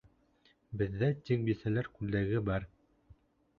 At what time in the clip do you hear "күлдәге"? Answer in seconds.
1.99-2.43